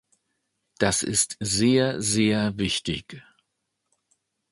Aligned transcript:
Das 0.79 1.03
ist 1.03 1.37
sehr, 1.41 2.01
sehr 2.01 2.57
wichtig. 2.57 3.21